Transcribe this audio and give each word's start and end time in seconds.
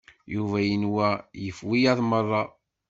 Yuba 0.33 0.57
yenwa 0.69 1.07
yif 1.41 1.57
wiyaḍ 1.69 1.99
meṛṛa. 2.09 2.41